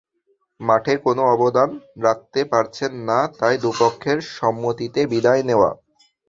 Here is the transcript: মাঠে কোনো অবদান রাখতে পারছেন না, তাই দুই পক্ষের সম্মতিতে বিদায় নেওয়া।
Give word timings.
মাঠে 0.59 0.93
কোনো 1.05 1.21
অবদান 1.33 1.69
রাখতে 2.05 2.41
পারছেন 2.51 2.91
না, 3.09 3.19
তাই 3.39 3.55
দুই 3.57 3.73
পক্ষের 3.81 4.17
সম্মতিতে 4.37 5.01
বিদায় 5.11 5.43
নেওয়া। 5.49 5.71